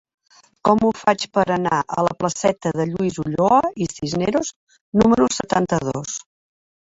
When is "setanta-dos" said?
5.39-6.19